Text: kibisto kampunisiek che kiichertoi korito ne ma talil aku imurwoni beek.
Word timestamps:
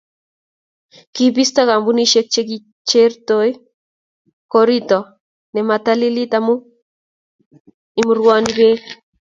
kibisto 1.13 1.61
kampunisiek 1.69 2.27
che 2.33 2.41
kiichertoi 2.49 3.51
korito 4.51 4.99
ne 5.53 5.59
ma 5.67 5.75
talil 5.85 6.17
aku 6.37 6.53
imurwoni 7.99 8.51
beek. 8.57 8.81